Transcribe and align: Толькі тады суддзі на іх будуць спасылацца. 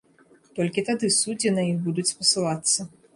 Толькі 0.59 0.83
тады 0.87 1.09
суддзі 1.17 1.51
на 1.57 1.65
іх 1.73 1.77
будуць 1.89 2.07
спасылацца. 2.13 2.79